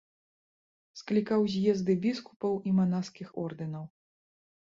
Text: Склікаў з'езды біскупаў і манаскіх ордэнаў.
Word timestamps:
Склікаў 0.99 1.41
з'езды 1.55 1.93
біскупаў 2.07 2.57
і 2.69 2.73
манаскіх 2.79 3.27
ордэнаў. 3.43 3.85